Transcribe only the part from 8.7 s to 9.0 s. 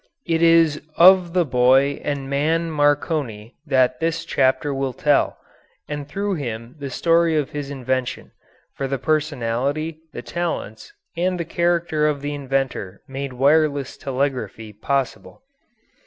for the